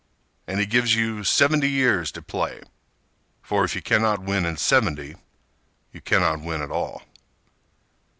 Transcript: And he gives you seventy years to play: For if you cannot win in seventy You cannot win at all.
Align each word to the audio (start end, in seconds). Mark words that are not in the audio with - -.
And 0.47 0.59
he 0.59 0.65
gives 0.65 0.95
you 0.95 1.23
seventy 1.23 1.69
years 1.69 2.11
to 2.13 2.23
play: 2.23 2.63
For 3.43 3.63
if 3.63 3.75
you 3.75 3.83
cannot 3.83 4.23
win 4.23 4.47
in 4.47 4.57
seventy 4.57 5.15
You 5.93 6.01
cannot 6.01 6.41
win 6.41 6.63
at 6.63 6.71
all. 6.71 7.03